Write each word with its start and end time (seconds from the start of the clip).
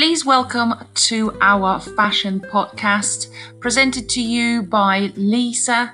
Please 0.00 0.24
welcome 0.24 0.72
to 0.94 1.36
our 1.42 1.78
fashion 1.78 2.40
podcast 2.40 3.26
presented 3.60 4.08
to 4.08 4.22
you 4.22 4.62
by 4.62 5.12
Lisa, 5.14 5.92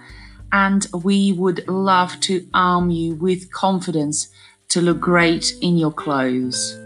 and 0.52 0.86
we 1.02 1.32
would 1.32 1.66
love 1.66 2.20
to 2.20 2.46
arm 2.54 2.88
you 2.90 3.16
with 3.16 3.50
confidence 3.50 4.28
to 4.68 4.80
look 4.80 5.00
great 5.00 5.54
in 5.60 5.76
your 5.76 5.90
clothes. 5.90 6.78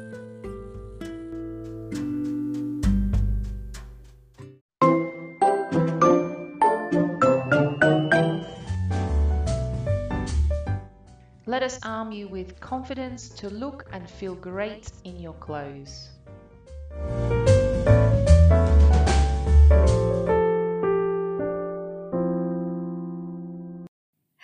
Let 11.45 11.63
us 11.63 11.79
arm 11.83 12.13
you 12.13 12.29
with 12.29 12.59
confidence 12.61 13.29
to 13.29 13.51
look 13.51 13.85
and 13.93 14.09
feel 14.09 14.35
great 14.37 14.91
in 15.05 15.21
your 15.21 15.35
clothes. 15.35 16.09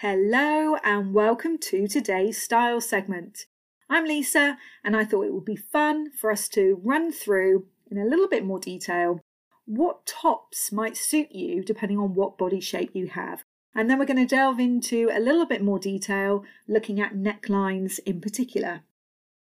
Hello 0.00 0.76
and 0.84 1.14
welcome 1.14 1.56
to 1.58 1.88
today's 1.88 2.40
style 2.40 2.82
segment. 2.82 3.46
I'm 3.88 4.04
Lisa 4.04 4.58
and 4.84 4.94
I 4.94 5.06
thought 5.06 5.24
it 5.24 5.32
would 5.32 5.46
be 5.46 5.56
fun 5.56 6.12
for 6.12 6.30
us 6.30 6.48
to 6.50 6.78
run 6.84 7.10
through 7.10 7.66
in 7.90 7.96
a 7.96 8.04
little 8.04 8.28
bit 8.28 8.44
more 8.44 8.60
detail 8.60 9.20
what 9.64 10.04
tops 10.04 10.70
might 10.70 10.98
suit 10.98 11.32
you 11.32 11.64
depending 11.64 11.98
on 11.98 12.14
what 12.14 12.36
body 12.36 12.60
shape 12.60 12.90
you 12.92 13.08
have. 13.08 13.42
And 13.74 13.88
then 13.88 13.98
we're 13.98 14.04
going 14.04 14.24
to 14.24 14.32
delve 14.32 14.60
into 14.60 15.10
a 15.10 15.18
little 15.18 15.46
bit 15.46 15.62
more 15.62 15.78
detail 15.78 16.44
looking 16.68 17.00
at 17.00 17.14
necklines 17.14 17.98
in 18.06 18.20
particular. 18.20 18.82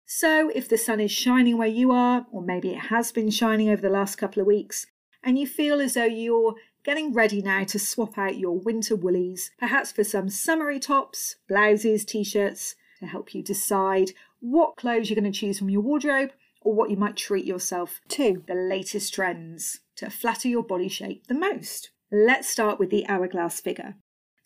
So, 0.05 0.49
if 0.49 0.69
the 0.69 0.77
sun 0.77 0.99
is 0.99 1.11
shining 1.11 1.57
where 1.57 1.67
you 1.67 1.91
are, 1.91 2.27
or 2.31 2.41
maybe 2.41 2.69
it 2.69 2.85
has 2.89 3.11
been 3.11 3.31
shining 3.31 3.69
over 3.69 3.81
the 3.81 3.89
last 3.89 4.17
couple 4.17 4.39
of 4.39 4.47
weeks, 4.47 4.85
and 5.23 5.39
you 5.39 5.47
feel 5.47 5.81
as 5.81 5.95
though 5.95 6.05
you're 6.05 6.55
getting 6.83 7.11
ready 7.11 7.41
now 7.41 7.63
to 7.63 7.79
swap 7.79 8.17
out 8.17 8.37
your 8.37 8.59
winter 8.59 8.95
woolies, 8.95 9.51
perhaps 9.57 9.91
for 9.91 10.03
some 10.03 10.29
summery 10.29 10.79
tops, 10.79 11.37
blouses, 11.49 12.05
t 12.05 12.23
shirts, 12.23 12.75
to 12.99 13.07
help 13.07 13.33
you 13.33 13.41
decide 13.41 14.11
what 14.39 14.77
clothes 14.77 15.09
you're 15.09 15.19
going 15.19 15.31
to 15.31 15.37
choose 15.37 15.57
from 15.57 15.69
your 15.69 15.81
wardrobe 15.81 16.31
or 16.61 16.73
what 16.73 16.91
you 16.91 16.97
might 16.97 17.15
treat 17.15 17.45
yourself 17.45 17.99
to, 18.09 18.43
the 18.47 18.53
latest 18.53 19.13
trends 19.13 19.79
to 19.95 20.09
flatter 20.09 20.47
your 20.47 20.63
body 20.63 20.87
shape 20.87 21.25
the 21.27 21.33
most. 21.33 21.89
Let's 22.11 22.47
start 22.47 22.79
with 22.79 22.91
the 22.91 23.07
hourglass 23.07 23.59
figure. 23.59 23.95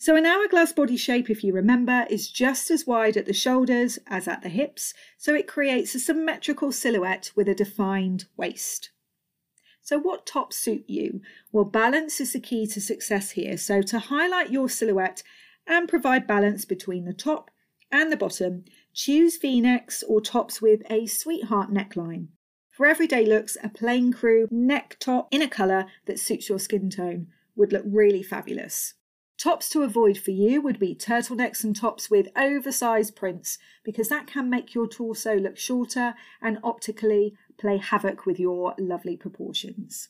So, 0.02 0.16
an 0.16 0.26
hourglass 0.26 0.72
body 0.72 0.96
shape, 0.96 1.30
if 1.30 1.44
you 1.44 1.52
remember, 1.52 2.08
is 2.10 2.30
just 2.30 2.72
as 2.72 2.88
wide 2.88 3.18
at 3.18 3.26
the 3.26 3.34
shoulders 3.34 4.00
as 4.08 4.30
at 4.30 4.42
the 4.42 4.48
hips, 4.48 4.94
so 5.18 5.36
it 5.36 5.46
creates 5.46 5.94
a 5.94 6.00
symmetrical 6.00 6.72
silhouette 6.72 7.34
with 7.36 7.50
a 7.50 7.54
defined 7.54 8.24
waist. 8.38 8.92
So, 9.82 10.00
what 10.00 10.26
tops 10.26 10.56
suit 10.56 10.86
you? 10.88 11.20
Well, 11.52 11.66
balance 11.66 12.22
is 12.22 12.32
the 12.32 12.40
key 12.40 12.66
to 12.68 12.80
success 12.80 13.32
here. 13.32 13.58
So, 13.58 13.82
to 13.82 14.00
highlight 14.00 14.52
your 14.52 14.70
silhouette 14.70 15.22
and 15.68 15.90
provide 15.90 16.26
balance 16.26 16.64
between 16.64 17.04
the 17.04 17.14
top 17.14 17.52
and 17.92 18.10
the 18.10 18.16
bottom, 18.16 18.64
choose 18.94 19.36
v 19.36 19.60
necks 19.60 20.02
or 20.04 20.22
tops 20.22 20.62
with 20.62 20.82
a 20.90 21.08
sweetheart 21.08 21.72
neckline. 21.74 22.28
For 22.72 22.86
everyday 22.86 23.26
looks, 23.26 23.58
a 23.62 23.68
plain 23.68 24.14
crew 24.14 24.48
neck 24.50 24.96
top 25.02 25.28
in 25.30 25.42
a 25.42 25.50
colour 25.50 25.88
that 26.06 26.20
suits 26.20 26.48
your 26.48 26.60
skin 26.60 26.90
tone 26.90 27.28
would 27.58 27.74
look 27.74 27.84
really 27.86 28.24
fabulous. 28.24 28.94
Tops 29.40 29.70
to 29.70 29.84
avoid 29.84 30.18
for 30.18 30.32
you 30.32 30.62
would 30.62 30.80
be 30.80 30.94
turtlenecks 30.94 31.64
and 31.64 31.74
tops 31.74 32.10
with 32.10 32.28
oversized 32.36 33.16
prints 33.16 33.58
because 33.86 34.10
that 34.10 34.28
can 34.28 34.50
make 34.50 34.76
your 34.76 34.86
torso 34.86 35.36
look 35.38 35.58
shorter 35.58 36.14
and 36.42 36.60
optically 36.62 37.34
play 37.58 37.78
havoc 37.78 38.26
with 38.26 38.38
your 38.38 38.76
lovely 38.78 39.16
proportions. 39.16 40.10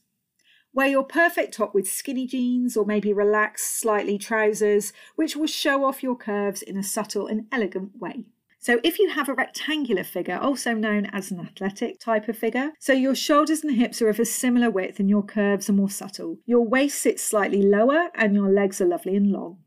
Wear 0.74 0.88
your 0.88 1.04
perfect 1.04 1.54
top 1.54 1.76
with 1.76 1.88
skinny 1.88 2.26
jeans 2.26 2.76
or 2.76 2.86
maybe 2.86 3.14
relaxed, 3.14 3.80
slightly 3.80 4.18
trousers, 4.18 4.94
which 5.16 5.36
will 5.36 5.46
show 5.46 5.86
off 5.86 6.02
your 6.02 6.16
curves 6.16 6.64
in 6.64 6.76
a 6.76 6.84
subtle 6.84 7.28
and 7.28 7.46
elegant 7.52 8.00
way. 8.00 8.26
So 8.62 8.82
if 8.84 9.00
you 9.00 9.10
have 9.10 9.30
a 9.30 9.34
rectangular 9.34 10.04
figure, 10.04 10.38
also 10.38 10.74
known 10.74 11.06
as 11.08 11.32
an 11.32 11.40
athletic 11.40 11.98
type 11.98 12.28
of 12.28 12.38
figure, 12.38 12.74
so 12.78 12.92
your 12.92 13.16
shoulders 13.16 13.64
and 13.64 13.74
hips 13.74 14.02
are 14.02 14.10
of 14.10 14.20
a 14.20 14.26
similar 14.26 14.70
width 14.70 15.00
and 15.00 15.10
your 15.10 15.24
curves 15.24 15.70
are 15.70 15.74
more 15.74 15.90
subtle. 15.90 16.40
Your 16.46 16.68
waist 16.68 17.02
sits 17.02 17.24
slightly 17.24 17.62
lower 17.62 18.10
and 18.16 18.36
your 18.36 18.50
legs 18.50 18.82
are 18.82 18.86
lovely 18.86 19.16
and 19.16 19.32
long. 19.32 19.60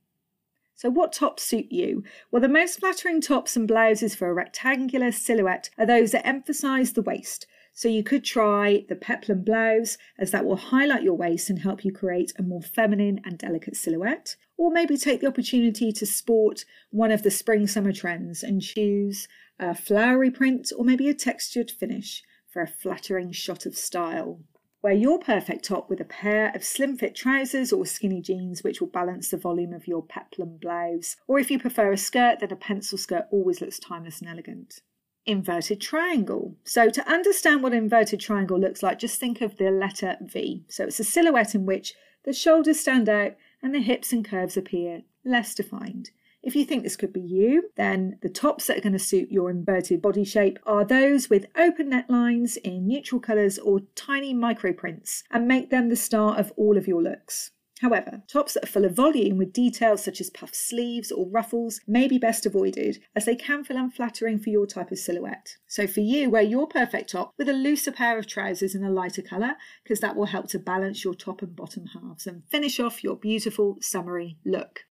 So, 0.75 0.91
what 0.91 1.13
tops 1.13 1.43
suit 1.43 1.71
you? 1.71 2.05
Well, 2.31 2.43
the 2.43 2.49
most 2.49 2.81
flattering 2.81 3.23
tops 3.23 3.57
and 3.57 3.67
blouses 3.67 4.15
for 4.15 4.29
a 4.29 4.35
rectangular 4.35 5.11
silhouette 5.11 5.71
are 5.79 5.87
those 5.87 6.13
that 6.13 6.27
emphasise 6.27 6.93
the 6.93 7.03
waist. 7.03 7.47
So, 7.75 7.89
you 7.89 8.03
could 8.03 8.25
try 8.25 8.85
the 8.89 8.97
peplum 8.97 9.43
blouse, 9.43 9.97
as 10.19 10.31
that 10.31 10.45
will 10.45 10.57
highlight 10.57 11.03
your 11.03 11.17
waist 11.17 11.49
and 11.49 11.59
help 11.59 11.85
you 11.85 11.93
create 11.93 12.33
a 12.39 12.43
more 12.43 12.63
feminine 12.63 13.21
and 13.25 13.39
delicate 13.39 13.77
silhouette. 13.77 14.37
Or 14.57 14.71
maybe 14.71 14.97
take 14.97 15.21
the 15.21 15.27
opportunity 15.27 15.91
to 15.93 16.07
sport 16.07 16.65
one 16.91 17.11
of 17.11 17.23
the 17.23 17.31
spring 17.31 17.67
summer 17.67 17.93
trends 17.93 18.43
and 18.43 18.61
choose 18.61 19.27
a 19.59 19.75
flowery 19.75 20.31
print 20.31 20.73
or 20.77 20.85
maybe 20.85 21.09
a 21.09 21.15
textured 21.15 21.71
finish 21.71 22.23
for 22.49 22.63
a 22.63 22.69
flattering 22.69 23.33
shot 23.33 23.65
of 23.65 23.77
style. 23.77 24.41
Wear 24.83 24.93
your 24.93 25.21
perfect 25.21 25.65
top 25.65 25.89
with 25.89 26.01
a 26.01 26.05
pair 26.05 26.51
of 26.55 26.65
slim 26.65 26.97
fit 26.97 27.15
trousers 27.15 27.73
or 27.73 27.87
skinny 27.87 28.21
jeans, 28.21 28.65
which 28.65 28.81
will 28.81 28.89
balance 28.89 29.31
the 29.31 29.37
volume 29.37 29.73
of 29.73 29.87
your 29.87 30.03
peplum 30.03 30.57
blouse. 30.57 31.17
Or 31.29 31.39
if 31.39 31.53
you 31.53 31.59
prefer 31.61 31.93
a 31.93 31.97
skirt, 31.97 32.41
then 32.41 32.51
a 32.51 32.57
pencil 32.57 32.99
skirt 32.99 33.27
always 33.31 33.61
looks 33.61 33.79
timeless 33.79 34.21
and 34.21 34.29
elegant. 34.29 34.81
Inverted 35.25 35.81
triangle. 35.81 36.57
So, 36.65 36.91
to 36.91 37.09
understand 37.09 37.63
what 37.63 37.73
an 37.73 37.79
inverted 37.79 38.21
triangle 38.21 38.59
looks 38.59 38.83
like, 38.83 38.99
just 38.99 39.21
think 39.21 39.41
of 39.41 39.57
the 39.57 39.71
letter 39.71 40.17
V. 40.21 40.65
So, 40.69 40.85
it's 40.85 41.01
a 41.01 41.05
silhouette 41.05 41.55
in 41.55 41.65
which 41.65 41.95
the 42.25 42.33
shoulders 42.33 42.81
stand 42.81 43.09
out 43.09 43.37
and 43.63 43.75
the 43.75 43.81
hips 43.81 44.13
and 44.13 44.25
curves 44.25 44.57
appear 44.57 45.03
less 45.25 45.55
defined. 45.55 46.11
If 46.43 46.57
you 46.57 46.65
think 46.65 46.83
this 46.83 46.97
could 46.97 47.13
be 47.13 47.21
you, 47.21 47.71
then 47.77 48.19
the 48.21 48.29
tops 48.29 48.67
that 48.67 48.79
are 48.79 48.81
going 48.81 48.95
to 48.95 48.99
suit 48.99 49.31
your 49.31 49.49
inverted 49.49 50.03
body 50.03 50.25
shape 50.25 50.59
are 50.67 50.85
those 50.85 51.31
with 51.31 51.47
open 51.57 51.91
necklines 51.91 52.57
in 52.57 52.89
neutral 52.89 53.21
colours 53.21 53.61
or 53.61 53.83
tiny 53.95 54.35
micro 54.35 54.73
prints 54.73 55.23
and 55.31 55.47
make 55.47 55.71
them 55.71 55.89
the 55.89 55.95
star 55.95 56.37
of 56.37 56.53
all 56.57 56.77
of 56.77 56.89
your 56.89 57.01
looks. 57.01 57.53
However, 57.83 58.23
tops 58.29 58.55
that 58.55 58.63
are 58.63 58.69
full 58.69 58.85
of 58.85 58.95
volume 58.95 59.39
with 59.39 59.53
details 59.53 60.05
such 60.05 60.21
as 60.21 60.31
puffed 60.31 60.55
sleeves 60.55 61.11
or 61.11 61.29
ruffles 61.29 61.81
may 61.89 62.07
be 62.07 62.17
best 62.17 62.47
avoided 62.47 63.03
as 63.17 63.25
they 63.25 63.35
can 63.35 63.65
feel 63.65 63.77
unflattering 63.77 64.39
for 64.39 64.51
your 64.51 64.69
type 64.69 64.93
of 64.93 65.01
silhouette. 65.01 65.57
So 65.67 65.89
for 65.89 65.99
you, 65.99 66.31
wear 66.31 66.43
your 66.43 66.69
perfect 66.69 67.11
top 67.11 67.33
with 67.37 67.49
a 67.49 67.53
looser 67.53 67.91
pair 67.91 68.19
of 68.19 68.29
trousers 68.29 68.77
in 68.77 68.85
a 68.85 68.91
lighter 68.91 69.21
colour 69.21 69.57
because 69.83 69.99
that 69.99 70.15
will 70.15 70.27
help 70.27 70.47
to 70.51 70.61
balance 70.61 71.03
your 71.03 71.15
top 71.15 71.43
and 71.43 71.57
bottom 71.57 71.87
halves 71.87 72.25
and 72.25 72.45
finish 72.53 72.79
off 72.79 73.03
your 73.03 73.17
beautiful 73.17 73.79
summery 73.81 74.39
look. 74.45 74.85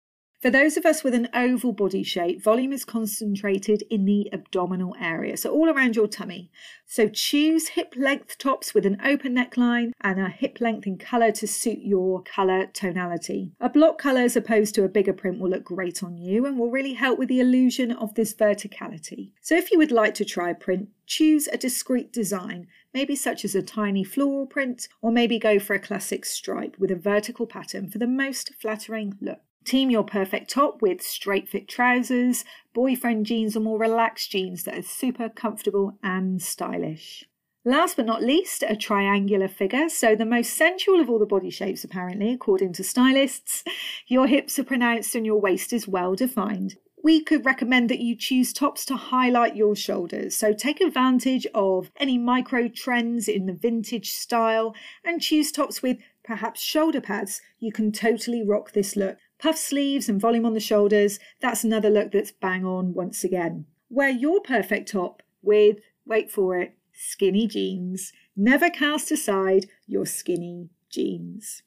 For 0.41 0.49
those 0.49 0.77
of 0.77 0.85
us 0.85 1.03
with 1.03 1.13
an 1.13 1.27
oval 1.33 1.73
body 1.73 2.01
shape, 2.01 2.41
volume 2.41 2.71
is 2.71 2.85
concentrated 2.85 3.83
in 3.89 4.05
the 4.05 4.29
abdominal 4.31 4.95
area, 4.97 5.35
so 5.35 5.51
all 5.51 5.69
around 5.69 5.97
your 5.97 6.07
tummy. 6.07 6.49
So 6.85 7.09
choose 7.09 7.67
hip 7.67 7.93
length 7.97 8.37
tops 8.37 8.73
with 8.73 8.85
an 8.85 9.01
open 9.03 9.35
neckline 9.35 9.91
and 9.99 10.17
a 10.17 10.29
hip 10.29 10.61
length 10.61 10.87
in 10.87 10.97
colour 10.97 11.33
to 11.33 11.45
suit 11.45 11.79
your 11.81 12.23
colour 12.23 12.67
tonality. 12.67 13.51
A 13.59 13.67
block 13.67 13.97
colour 13.97 14.21
as 14.21 14.37
opposed 14.37 14.75
to 14.75 14.85
a 14.85 14.89
bigger 14.89 15.11
print 15.11 15.41
will 15.41 15.49
look 15.49 15.65
great 15.65 16.01
on 16.03 16.15
you 16.15 16.45
and 16.45 16.57
will 16.57 16.71
really 16.71 16.93
help 16.93 17.19
with 17.19 17.27
the 17.27 17.41
illusion 17.41 17.91
of 17.91 18.13
this 18.13 18.33
verticality. 18.33 19.31
So 19.41 19.57
if 19.57 19.73
you 19.73 19.77
would 19.77 19.91
like 19.91 20.13
to 20.13 20.25
try 20.25 20.51
a 20.51 20.55
print, 20.55 20.87
choose 21.05 21.49
a 21.49 21.57
discreet 21.57 22.13
design, 22.13 22.67
maybe 22.93 23.17
such 23.17 23.43
as 23.43 23.55
a 23.55 23.61
tiny 23.61 24.05
floral 24.05 24.45
print, 24.45 24.87
or 25.01 25.11
maybe 25.11 25.37
go 25.37 25.59
for 25.59 25.73
a 25.73 25.79
classic 25.79 26.23
stripe 26.23 26.77
with 26.79 26.91
a 26.91 26.95
vertical 26.95 27.45
pattern 27.45 27.89
for 27.89 27.97
the 27.97 28.07
most 28.07 28.53
flattering 28.53 29.17
look. 29.19 29.41
Team 29.69 29.91
your 29.91 30.03
perfect 30.03 30.49
top 30.49 30.81
with 30.81 30.99
straight 30.99 31.47
fit 31.47 31.67
trousers, 31.67 32.43
boyfriend 32.73 33.27
jeans, 33.27 33.55
or 33.55 33.59
more 33.59 33.77
relaxed 33.77 34.31
jeans 34.31 34.63
that 34.63 34.75
are 34.75 34.81
super 34.81 35.29
comfortable 35.29 35.95
and 36.01 36.41
stylish. 36.41 37.23
Last 37.63 37.95
but 37.95 38.07
not 38.07 38.23
least, 38.23 38.63
a 38.67 38.75
triangular 38.75 39.47
figure. 39.47 39.87
So, 39.87 40.15
the 40.15 40.25
most 40.25 40.55
sensual 40.57 40.99
of 40.99 41.07
all 41.07 41.19
the 41.19 41.27
body 41.27 41.51
shapes, 41.51 41.83
apparently, 41.83 42.33
according 42.33 42.73
to 42.73 42.83
stylists. 42.83 43.63
Your 44.07 44.25
hips 44.25 44.57
are 44.57 44.63
pronounced 44.63 45.13
and 45.13 45.23
your 45.23 45.39
waist 45.39 45.71
is 45.71 45.87
well 45.87 46.15
defined. 46.15 46.77
We 47.03 47.21
could 47.21 47.45
recommend 47.45 47.91
that 47.91 47.99
you 47.99 48.15
choose 48.15 48.51
tops 48.51 48.85
to 48.85 48.95
highlight 48.95 49.55
your 49.55 49.75
shoulders. 49.75 50.35
So, 50.35 50.51
take 50.51 50.81
advantage 50.81 51.45
of 51.53 51.91
any 51.97 52.17
micro 52.17 52.69
trends 52.69 53.27
in 53.27 53.45
the 53.45 53.53
vintage 53.53 54.13
style 54.13 54.73
and 55.05 55.21
choose 55.21 55.51
tops 55.51 55.83
with 55.83 55.99
perhaps 56.23 56.59
shoulder 56.59 57.01
pads. 57.01 57.39
You 57.59 57.71
can 57.71 57.91
totally 57.91 58.43
rock 58.43 58.71
this 58.71 58.95
look. 58.95 59.19
Puff 59.39 59.57
sleeves 59.57 60.09
and 60.09 60.19
volume 60.19 60.45
on 60.45 60.53
the 60.53 60.59
shoulders, 60.59 61.17
that's 61.39 61.63
another 61.63 61.89
look 61.89 62.11
that's 62.11 62.31
bang 62.31 62.65
on 62.65 62.93
once 62.93 63.23
again. 63.23 63.65
Wear 63.89 64.09
your 64.09 64.41
perfect 64.41 64.91
top 64.91 65.23
with, 65.41 65.77
wait 66.05 66.29
for 66.29 66.59
it, 66.59 66.75
skinny 66.93 67.47
jeans. 67.47 68.11
Never 68.35 68.69
cast 68.69 69.11
aside 69.11 69.67
your 69.87 70.05
skinny 70.05 70.69
jeans. 70.89 71.63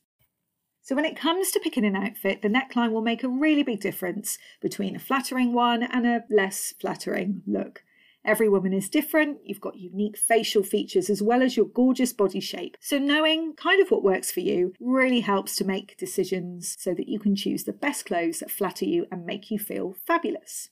So, 0.82 0.94
when 0.94 1.04
it 1.04 1.16
comes 1.16 1.50
to 1.52 1.60
picking 1.60 1.84
an 1.84 1.96
outfit, 1.96 2.42
the 2.42 2.48
neckline 2.48 2.92
will 2.92 3.02
make 3.02 3.22
a 3.22 3.28
really 3.28 3.62
big 3.62 3.80
difference 3.80 4.36
between 4.60 4.96
a 4.96 4.98
flattering 4.98 5.52
one 5.52 5.82
and 5.82 6.06
a 6.06 6.24
less 6.28 6.74
flattering 6.78 7.42
look. 7.46 7.84
Every 8.24 8.48
woman 8.48 8.72
is 8.72 8.88
different. 8.88 9.38
You've 9.44 9.60
got 9.60 9.76
unique 9.76 10.16
facial 10.16 10.62
features 10.62 11.10
as 11.10 11.20
well 11.20 11.42
as 11.42 11.56
your 11.56 11.66
gorgeous 11.66 12.12
body 12.12 12.38
shape. 12.38 12.76
So, 12.80 12.98
knowing 12.98 13.54
kind 13.54 13.82
of 13.82 13.90
what 13.90 14.04
works 14.04 14.30
for 14.30 14.40
you 14.40 14.74
really 14.78 15.20
helps 15.20 15.56
to 15.56 15.64
make 15.64 15.96
decisions 15.96 16.76
so 16.78 16.94
that 16.94 17.08
you 17.08 17.18
can 17.18 17.34
choose 17.34 17.64
the 17.64 17.72
best 17.72 18.06
clothes 18.06 18.38
that 18.38 18.50
flatter 18.50 18.84
you 18.84 19.06
and 19.10 19.26
make 19.26 19.50
you 19.50 19.58
feel 19.58 19.96
fabulous. 20.06 20.70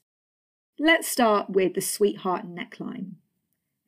Let's 0.79 1.09
start 1.09 1.51
with 1.51 1.75
the 1.75 1.81
sweetheart 1.81 2.47
neckline. 2.47 3.15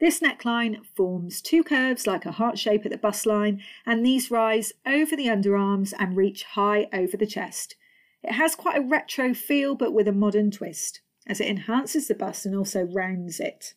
This 0.01 0.19
neckline 0.19 0.85
forms 0.97 1.41
two 1.41 1.63
curves 1.63 2.09
like 2.09 2.27
a 2.27 2.33
heart 2.33 2.59
shape 2.59 2.85
at 2.85 2.91
the 2.91 2.99
bust 2.99 3.27
line, 3.27 3.63
and 3.87 4.05
these 4.05 4.33
rise 4.33 4.73
over 4.85 5.15
the 5.15 5.29
underarms 5.29 5.95
and 5.97 6.17
reach 6.17 6.43
high 6.43 6.89
over 6.93 7.17
the 7.17 7.27
chest. 7.27 7.77
It 8.25 8.33
has 8.33 8.57
quite 8.57 8.79
a 8.79 8.85
retro 8.85 9.35
feel 9.35 9.77
but 9.77 9.93
with 9.93 10.09
a 10.09 10.13
modern 10.13 10.51
twist 10.51 11.02
as 11.27 11.41
it 11.41 11.49
enhances 11.49 12.09
the 12.09 12.15
bust 12.15 12.47
and 12.47 12.55
also 12.55 12.85
rounds 12.85 13.41
it. 13.41 13.75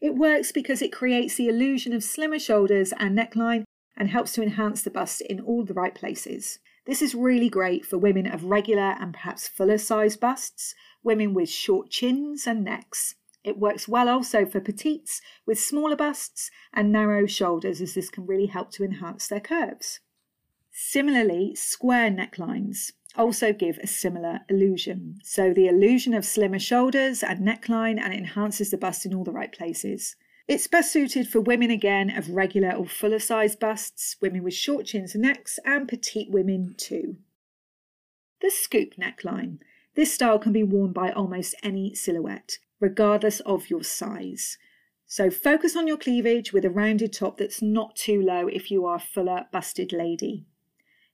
It 0.00 0.14
works 0.14 0.52
because 0.52 0.82
it 0.82 0.92
creates 0.92 1.36
the 1.36 1.48
illusion 1.48 1.92
of 1.92 2.04
slimmer 2.04 2.38
shoulders 2.38 2.92
and 2.98 3.16
neckline 3.18 3.64
and 3.96 4.10
helps 4.10 4.32
to 4.32 4.42
enhance 4.42 4.82
the 4.82 4.90
bust 4.90 5.20
in 5.22 5.40
all 5.40 5.64
the 5.64 5.74
right 5.74 5.94
places. 5.94 6.58
This 6.86 7.00
is 7.00 7.14
really 7.14 7.48
great 7.48 7.86
for 7.86 7.96
women 7.96 8.26
of 8.26 8.44
regular 8.44 8.96
and 9.00 9.14
perhaps 9.14 9.48
fuller 9.48 9.78
size 9.78 10.16
busts, 10.16 10.74
women 11.02 11.32
with 11.32 11.48
short 11.48 11.90
chins 11.90 12.46
and 12.46 12.64
necks. 12.64 13.14
It 13.42 13.58
works 13.58 13.88
well 13.88 14.08
also 14.08 14.44
for 14.44 14.60
petites 14.60 15.20
with 15.46 15.60
smaller 15.60 15.96
busts 15.96 16.50
and 16.72 16.92
narrow 16.92 17.26
shoulders, 17.26 17.80
as 17.80 17.94
this 17.94 18.10
can 18.10 18.26
really 18.26 18.46
help 18.46 18.70
to 18.72 18.84
enhance 18.84 19.28
their 19.28 19.40
curves. 19.40 20.00
Similarly, 20.70 21.54
square 21.54 22.10
necklines 22.10 22.92
also 23.16 23.52
give 23.52 23.78
a 23.78 23.86
similar 23.86 24.40
illusion. 24.48 25.18
So 25.22 25.52
the 25.52 25.68
illusion 25.68 26.14
of 26.14 26.24
slimmer 26.24 26.58
shoulders 26.58 27.22
and 27.22 27.46
neckline 27.46 28.00
and 28.00 28.12
enhances 28.12 28.70
the 28.70 28.78
bust 28.78 29.06
in 29.06 29.14
all 29.14 29.24
the 29.24 29.32
right 29.32 29.52
places. 29.52 30.16
It's 30.46 30.66
best 30.66 30.92
suited 30.92 31.28
for 31.28 31.40
women 31.40 31.70
again 31.70 32.10
of 32.10 32.30
regular 32.30 32.72
or 32.72 32.86
fuller 32.86 33.18
size 33.18 33.56
busts, 33.56 34.16
women 34.20 34.42
with 34.42 34.54
short 34.54 34.84
chins 34.86 35.14
and 35.14 35.22
necks, 35.22 35.58
and 35.64 35.88
petite 35.88 36.30
women 36.30 36.74
too. 36.76 37.16
The 38.42 38.50
scoop 38.50 38.94
neckline. 38.96 39.58
This 39.94 40.12
style 40.12 40.38
can 40.38 40.52
be 40.52 40.62
worn 40.62 40.92
by 40.92 41.12
almost 41.12 41.54
any 41.62 41.94
silhouette, 41.94 42.58
regardless 42.78 43.40
of 43.40 43.70
your 43.70 43.84
size. 43.84 44.58
So 45.06 45.30
focus 45.30 45.76
on 45.76 45.86
your 45.86 45.96
cleavage 45.96 46.52
with 46.52 46.64
a 46.64 46.70
rounded 46.70 47.12
top 47.12 47.38
that's 47.38 47.62
not 47.62 47.96
too 47.96 48.20
low 48.20 48.48
if 48.48 48.70
you 48.70 48.84
are 48.84 48.96
a 48.96 49.00
fuller 49.00 49.46
busted 49.52 49.92
lady. 49.92 50.44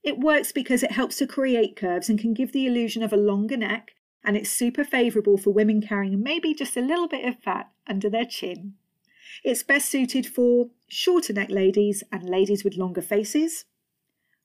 It 0.03 0.19
works 0.19 0.53
because 0.53 0.83
it 0.83 0.93
helps 0.93 1.17
to 1.17 1.27
create 1.27 1.77
curves 1.77 2.09
and 2.09 2.19
can 2.19 2.33
give 2.33 2.53
the 2.53 2.67
illusion 2.67 3.03
of 3.03 3.13
a 3.13 3.19
longer 3.19 3.57
neck, 3.57 3.93
and 4.25 4.37
it's 4.37 4.51
super 4.51 4.85
favourable 4.85 5.37
for 5.37 5.51
women 5.51 5.81
carrying 5.81 6.23
maybe 6.23 6.55
just 6.55 6.77
a 6.77 6.83
little 6.83 7.09
bit 7.09 7.27
of 7.27 7.39
fat 7.43 7.71
under 7.87 8.09
their 8.09 8.25
chin. 8.25 8.75
It's 9.45 9.63
best 9.63 9.89
suited 9.89 10.27
for 10.27 10.71
shorter 10.89 11.33
neck 11.33 11.51
ladies 11.51 12.03
and 12.11 12.29
ladies 12.29 12.65
with 12.65 12.77
longer 12.77 13.03
faces, 13.03 13.65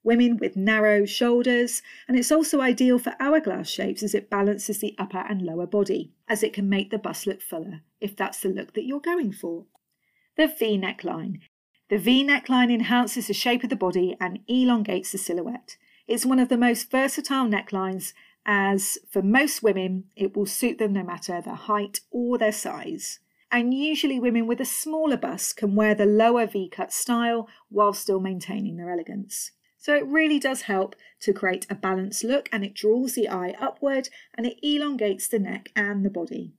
women 0.03 0.37
with 0.37 0.55
narrow 0.55 1.05
shoulders, 1.05 1.81
and 2.07 2.17
it's 2.17 2.31
also 2.31 2.61
ideal 2.61 2.99
for 2.99 3.15
hourglass 3.19 3.67
shapes 3.67 4.03
as 4.03 4.13
it 4.13 4.29
balances 4.29 4.79
the 4.79 4.95
upper 4.97 5.25
and 5.27 5.41
lower 5.41 5.65
body, 5.65 6.11
as 6.27 6.43
it 6.43 6.53
can 6.53 6.69
make 6.69 6.91
the 6.91 6.97
bust 6.97 7.25
look 7.25 7.41
fuller 7.41 7.81
if 7.99 8.15
that's 8.15 8.41
the 8.41 8.49
look 8.49 8.73
that 8.73 8.85
you're 8.85 8.99
going 8.99 9.31
for. 9.31 9.65
The 10.37 10.47
V 10.47 10.77
neckline 10.77 11.39
the 11.87 11.99
V 11.99 12.25
neckline 12.25 12.73
enhances 12.73 13.27
the 13.27 13.33
shape 13.33 13.63
of 13.63 13.69
the 13.69 13.75
body 13.75 14.17
and 14.19 14.39
elongates 14.47 15.11
the 15.11 15.19
silhouette. 15.19 15.77
It's 16.07 16.25
one 16.25 16.39
of 16.39 16.49
the 16.49 16.57
most 16.57 16.89
versatile 16.89 17.45
necklines, 17.45 18.13
as 18.45 18.97
for 19.09 19.21
most 19.21 19.61
women, 19.61 20.05
it 20.15 20.35
will 20.35 20.45
suit 20.45 20.77
them 20.77 20.93
no 20.93 21.03
matter 21.03 21.41
their 21.41 21.55
height 21.55 22.01
or 22.11 22.37
their 22.37 22.51
size. 22.51 23.19
And 23.51 23.73
usually, 23.73 24.19
women 24.19 24.47
with 24.47 24.59
a 24.59 24.65
smaller 24.65 25.17
bust 25.17 25.57
can 25.57 25.75
wear 25.75 25.95
the 25.95 26.05
lower 26.05 26.47
V 26.47 26.69
cut 26.69 26.91
style 26.91 27.47
while 27.69 27.93
still 27.93 28.19
maintaining 28.19 28.77
their 28.77 28.91
elegance. 28.91 29.51
So, 29.77 29.95
it 29.95 30.05
really 30.07 30.39
does 30.39 30.63
help 30.63 30.95
to 31.21 31.33
create 31.33 31.67
a 31.69 31.75
balanced 31.75 32.23
look 32.23 32.49
and 32.51 32.65
it 32.65 32.73
draws 32.73 33.13
the 33.13 33.29
eye 33.29 33.55
upward 33.59 34.09
and 34.35 34.47
it 34.47 34.57
elongates 34.63 35.27
the 35.27 35.39
neck 35.39 35.69
and 35.75 36.03
the 36.03 36.09
body. 36.09 36.53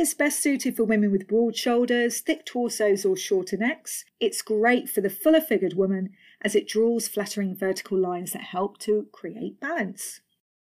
It's 0.00 0.14
best 0.14 0.40
suited 0.40 0.76
for 0.76 0.84
women 0.84 1.10
with 1.10 1.26
broad 1.26 1.56
shoulders, 1.56 2.20
thick 2.20 2.46
torsos, 2.46 3.04
or 3.04 3.16
shorter 3.16 3.56
necks. 3.56 4.04
It's 4.20 4.42
great 4.42 4.88
for 4.88 5.00
the 5.00 5.10
fuller 5.10 5.40
figured 5.40 5.74
woman 5.74 6.10
as 6.40 6.54
it 6.54 6.68
draws 6.68 7.08
flattering 7.08 7.56
vertical 7.56 7.98
lines 7.98 8.30
that 8.30 8.42
help 8.42 8.78
to 8.78 9.08
create 9.10 9.58
balance. 9.58 10.20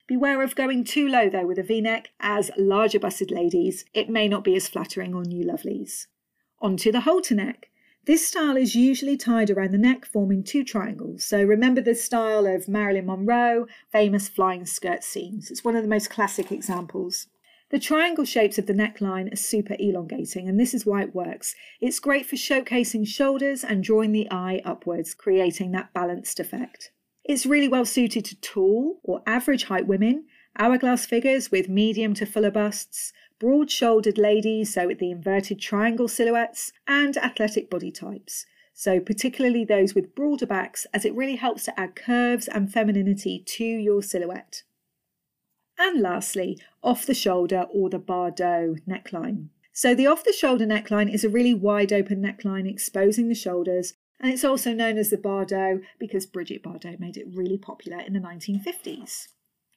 Beware 0.06 0.42
of 0.42 0.54
going 0.54 0.82
too 0.82 1.06
low 1.06 1.28
though 1.28 1.46
with 1.46 1.58
a 1.58 1.62
v 1.62 1.82
neck, 1.82 2.08
as 2.19 2.50
larger 2.56 2.98
busted 2.98 3.30
ladies, 3.30 3.84
it 3.92 4.08
may 4.08 4.28
not 4.28 4.44
be 4.44 4.56
as 4.56 4.66
flattering 4.66 5.14
on 5.14 5.30
you 5.30 5.44
lovelies. 5.44 6.06
Onto 6.62 6.90
the 6.90 7.00
halter 7.00 7.34
neck. 7.34 7.69
This 8.06 8.26
style 8.26 8.56
is 8.56 8.75
usually 8.75 9.19
tied 9.19 9.50
around 9.50 9.72
the 9.72 9.76
neck, 9.76 10.06
forming 10.06 10.42
two 10.42 10.64
triangles. 10.64 11.22
So 11.22 11.42
remember 11.42 11.82
the 11.82 11.94
style 11.94 12.46
of 12.46 12.66
Marilyn 12.66 13.04
Monroe, 13.04 13.66
famous 13.92 14.26
flying 14.26 14.64
skirt 14.64 15.04
scenes. 15.04 15.50
It's 15.50 15.64
one 15.64 15.76
of 15.76 15.82
the 15.82 15.90
most 15.90 16.08
classic 16.08 16.50
examples. 16.50 17.26
The 17.70 17.79
triangle 17.79 18.25
shapes 18.25 18.59
of 18.59 18.65
the 18.65 18.73
neckline 18.73 19.31
are 19.31 19.37
super 19.37 19.76
elongating, 19.79 20.49
and 20.49 20.59
this 20.59 20.73
is 20.73 20.87
why 20.87 21.03
it 21.03 21.15
works. 21.15 21.55
It's 21.81 22.00
great 22.00 22.25
for 22.25 22.37
showcasing 22.37 23.06
shoulders 23.06 23.62
and 23.62 23.85
drawing 23.85 24.12
the 24.12 24.26
eye 24.31 24.62
upwards, 24.65 25.12
creating 25.12 25.73
that 25.73 25.93
balanced 25.93 26.41
effect. 26.41 26.93
It's 27.25 27.44
really 27.44 27.69
well 27.69 27.85
suited 27.85 28.25
to 28.25 28.41
tall 28.41 29.00
or 29.03 29.23
average 29.26 29.65
height 29.65 29.87
women, 29.87 30.25
hourglass 30.59 31.05
figures 31.05 31.50
with 31.50 31.69
medium 31.69 32.15
to 32.15 32.25
fuller 32.25 32.50
busts, 32.50 33.12
broad 33.38 33.71
shouldered 33.71 34.17
ladies, 34.17 34.73
so 34.73 34.87
with 34.87 34.99
the 34.99 35.11
inverted 35.11 35.61
triangle 35.61 36.09
silhouettes, 36.09 36.73
and 36.87 37.19
athletic 37.19 37.69
body 37.69 37.91
types. 37.91 38.47
So, 38.73 38.99
particularly 38.99 39.67
those 39.67 39.94
with 39.94 40.14
broader 40.14 40.47
backs, 40.47 40.87
as 40.94 41.05
it 41.05 41.14
really 41.14 41.37
helps 41.37 41.64
to 41.64 41.79
add 41.79 41.97
curves 41.97 42.49
and 42.49 42.73
femininity 42.73 43.43
to 43.44 43.64
your 43.64 44.03
silhouette. 44.03 44.62
And 45.78 46.00
lastly, 46.00 46.58
off 46.82 47.06
the 47.06 47.14
shoulder 47.14 47.66
or 47.72 47.88
the 47.88 48.00
Bardot 48.00 48.80
neckline. 48.86 49.48
So 49.72 49.94
the 49.94 50.08
off 50.08 50.25
the 50.25 50.32
shoulder 50.32 50.66
neckline 50.66 51.12
is 51.12 51.22
a 51.22 51.28
really 51.28 51.54
wide 51.54 51.92
open 51.92 52.20
neckline 52.20 52.69
exposing 52.69 53.28
the 53.28 53.34
shoulders, 53.36 53.94
and 54.19 54.32
it's 54.32 54.44
also 54.44 54.72
known 54.72 54.98
as 54.98 55.10
the 55.10 55.16
Bardot 55.16 55.82
because 56.00 56.26
Brigitte 56.26 56.64
Bardot 56.64 56.98
made 56.98 57.16
it 57.16 57.28
really 57.32 57.58
popular 57.58 58.00
in 58.00 58.12
the 58.12 58.19
1950s. 58.19 59.28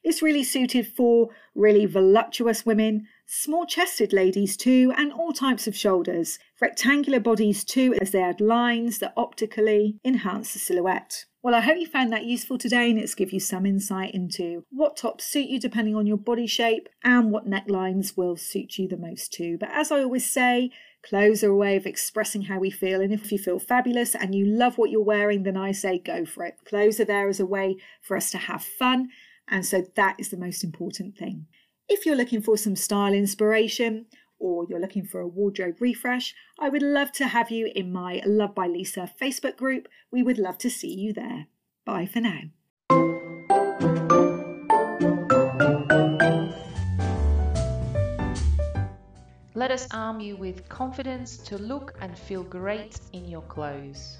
It's 0.02 0.20
really 0.20 0.42
suited 0.42 0.88
for 0.88 1.28
really 1.54 1.86
voluptuous 1.86 2.66
women, 2.66 3.06
small 3.34 3.64
chested 3.64 4.12
ladies 4.12 4.58
too, 4.58 4.92
and 4.98 5.10
all 5.10 5.32
types 5.32 5.66
of 5.66 5.74
shoulders, 5.74 6.38
rectangular 6.60 7.18
bodies 7.18 7.64
too, 7.64 7.96
as 7.98 8.10
they 8.10 8.22
add 8.22 8.42
lines 8.42 8.98
that 8.98 9.14
optically 9.16 9.96
enhance 10.04 10.52
the 10.52 10.58
silhouette. 10.58 11.24
Well, 11.42 11.54
I 11.54 11.60
hope 11.60 11.78
you 11.78 11.86
found 11.86 12.12
that 12.12 12.26
useful 12.26 12.58
today 12.58 12.90
and 12.90 13.00
it's 13.00 13.14
give 13.14 13.32
you 13.32 13.40
some 13.40 13.64
insight 13.64 14.14
into 14.14 14.66
what 14.70 14.98
tops 14.98 15.24
suit 15.24 15.48
you 15.48 15.58
depending 15.58 15.96
on 15.96 16.06
your 16.06 16.18
body 16.18 16.46
shape 16.46 16.90
and 17.02 17.32
what 17.32 17.48
necklines 17.48 18.18
will 18.18 18.36
suit 18.36 18.76
you 18.76 18.86
the 18.86 18.98
most 18.98 19.32
too. 19.32 19.56
But 19.58 19.70
as 19.72 19.90
I 19.90 20.02
always 20.02 20.30
say, 20.30 20.70
clothes 21.02 21.42
are 21.42 21.50
a 21.50 21.56
way 21.56 21.76
of 21.76 21.86
expressing 21.86 22.42
how 22.42 22.58
we 22.58 22.70
feel. 22.70 23.00
And 23.00 23.14
if 23.14 23.32
you 23.32 23.38
feel 23.38 23.58
fabulous 23.58 24.14
and 24.14 24.34
you 24.34 24.44
love 24.44 24.76
what 24.76 24.90
you're 24.90 25.02
wearing, 25.02 25.44
then 25.44 25.56
I 25.56 25.72
say 25.72 25.98
go 25.98 26.26
for 26.26 26.44
it. 26.44 26.56
Clothes 26.66 27.00
are 27.00 27.06
there 27.06 27.30
as 27.30 27.40
a 27.40 27.46
way 27.46 27.76
for 28.02 28.14
us 28.14 28.30
to 28.32 28.38
have 28.38 28.62
fun. 28.62 29.08
And 29.48 29.64
so 29.64 29.84
that 29.96 30.16
is 30.18 30.28
the 30.28 30.36
most 30.36 30.62
important 30.62 31.16
thing. 31.16 31.46
If 31.88 32.06
you're 32.06 32.16
looking 32.16 32.42
for 32.42 32.56
some 32.56 32.76
style 32.76 33.12
inspiration, 33.12 34.06
or 34.38 34.64
you're 34.68 34.80
looking 34.80 35.04
for 35.04 35.20
a 35.20 35.26
wardrobe 35.26 35.76
refresh, 35.80 36.34
I 36.58 36.68
would 36.68 36.82
love 36.82 37.12
to 37.12 37.28
have 37.28 37.50
you 37.50 37.70
in 37.74 37.92
my 37.92 38.22
Love 38.26 38.54
by 38.54 38.66
Lisa 38.66 39.10
Facebook 39.20 39.56
group. 39.56 39.88
We 40.10 40.22
would 40.22 40.38
love 40.38 40.58
to 40.58 40.70
see 40.70 40.92
you 40.92 41.12
there. 41.12 41.46
Bye 41.84 42.06
for 42.06 42.20
now. 42.20 42.40
Let 49.54 49.70
us 49.70 49.86
arm 49.92 50.18
you 50.18 50.36
with 50.36 50.68
confidence 50.68 51.36
to 51.38 51.58
look 51.58 51.94
and 52.00 52.18
feel 52.18 52.42
great 52.42 52.98
in 53.12 53.28
your 53.28 53.42
clothes. 53.42 54.18